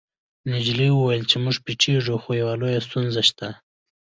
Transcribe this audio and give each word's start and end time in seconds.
نجلۍ 0.51 0.89
وویل 0.93 1.23
چې 1.31 1.37
موږ 1.43 1.55
پټیږو 1.65 2.15
خو 2.23 2.29
یوه 2.41 2.53
لویه 2.61 2.79
ستونزه 2.87 3.21
شته 3.29 3.47